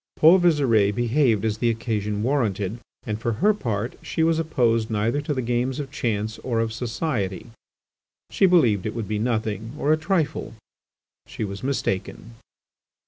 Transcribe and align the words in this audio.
Paul 0.15 0.39
Visire 0.39 0.91
behaved 0.91 1.45
as 1.45 1.59
the 1.59 1.69
occasion 1.69 2.23
warranted, 2.23 2.79
and 3.05 3.19
for 3.21 3.33
her 3.33 3.53
part, 3.53 3.99
she 4.01 4.23
was 4.23 4.39
opposed 4.39 4.89
neither 4.89 5.21
to 5.21 5.31
the 5.31 5.43
games 5.43 5.79
of 5.79 5.91
chance 5.91 6.39
or 6.39 6.59
of 6.59 6.73
society. 6.73 7.51
She 8.31 8.47
believed 8.47 8.87
it 8.87 8.95
would 8.95 9.07
be 9.07 9.19
nothing 9.19 9.73
or 9.77 9.93
a 9.93 9.97
trifle; 9.97 10.55
she 11.27 11.43
was 11.43 11.61
mistaken. 11.61 12.33